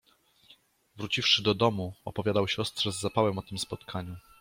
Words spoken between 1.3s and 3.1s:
do domu, opowiadał siostrze z